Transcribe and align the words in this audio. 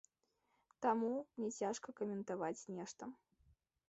Таму, 0.85 1.11
мне 1.35 1.49
цяжка 1.57 1.93
каментаваць 1.99 2.67
нешта. 2.79 3.03